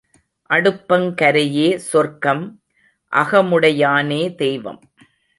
[0.49, 2.61] அடுப்பங் கரையே சொர்க்கம்
[3.11, 4.81] அகமுடையானே தெய்வம்.